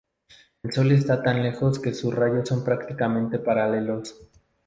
El 0.63 0.73
Sol 0.73 0.91
está 0.93 1.21
tan 1.21 1.43
lejos 1.43 1.77
que 1.77 1.93
sus 1.93 2.11
rayos 2.15 2.49
son 2.49 2.63
prácticamente 2.63 3.37
paralelos. 3.37 4.17